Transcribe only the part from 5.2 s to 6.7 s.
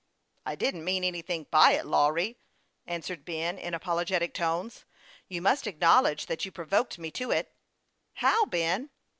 You must acknowledge that you